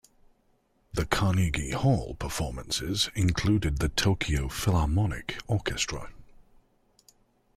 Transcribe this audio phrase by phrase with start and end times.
[0.93, 6.09] The Carnegie Hall performances included the Tokyo Philharmonic Orchestra.